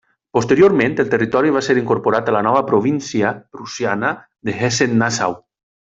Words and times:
Posteriorment 0.35 0.95
el 1.03 1.11
territori 1.11 1.53
va 1.57 1.61
ser 1.67 1.75
incorporat 1.81 2.31
a 2.31 2.35
la 2.37 2.41
nova 2.49 2.63
província 2.73 3.35
prussiana 3.59 4.13
de 4.51 4.57
Hessen-Nassau. 4.65 5.39